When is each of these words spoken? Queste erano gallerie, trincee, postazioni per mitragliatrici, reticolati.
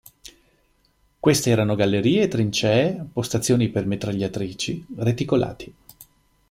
Queste 1.19 1.51
erano 1.51 1.75
gallerie, 1.75 2.27
trincee, 2.27 3.05
postazioni 3.13 3.69
per 3.69 3.85
mitragliatrici, 3.85 4.83
reticolati. 4.97 5.75